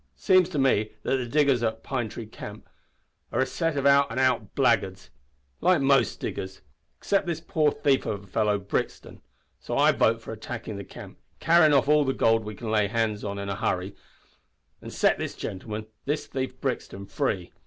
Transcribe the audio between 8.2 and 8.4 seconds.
a